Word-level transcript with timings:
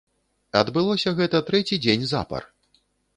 Адбылося 0.61 1.13
гэта 1.19 1.41
трэці 1.49 1.79
дзень 1.83 2.07
запар. 2.13 2.49